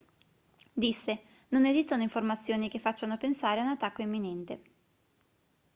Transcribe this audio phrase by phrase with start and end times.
[0.73, 4.61] disse non esistono informazioni che facciano pensare a un attacco imminente